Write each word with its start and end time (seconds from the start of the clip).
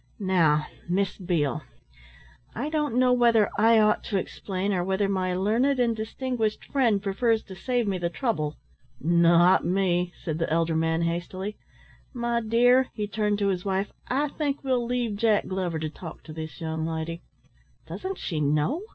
"Now 0.17 0.65
Miss 0.89 1.15
Beale, 1.19 1.61
I 2.55 2.69
don't 2.69 2.95
know 2.95 3.13
whether 3.13 3.51
I 3.55 3.77
ought 3.77 4.03
to 4.05 4.17
explain 4.17 4.73
or 4.73 4.83
whether 4.83 5.07
my 5.07 5.35
learned 5.35 5.79
and 5.79 5.95
distinguished 5.95 6.65
friend 6.65 7.03
prefers 7.03 7.43
to 7.43 7.55
save 7.55 7.87
me 7.87 7.99
the 7.99 8.09
trouble." 8.09 8.55
"Not 8.99 9.63
me," 9.63 10.11
said 10.23 10.39
the 10.39 10.51
elder 10.51 10.75
man 10.75 11.03
hastily. 11.03 11.55
"My 12.15 12.41
dear," 12.41 12.89
he 12.95 13.05
turned 13.05 13.37
to 13.37 13.49
his 13.49 13.63
wife, 13.63 13.91
"I 14.07 14.29
think 14.29 14.63
we'll 14.63 14.83
leave 14.87 15.17
Jack 15.17 15.45
Glover 15.45 15.77
to 15.77 15.89
talk 15.91 16.23
to 16.23 16.33
this 16.33 16.59
young 16.59 16.83
lady." 16.83 17.21
"Doesn't 17.85 18.17
she 18.17 18.39
know?" 18.41 18.81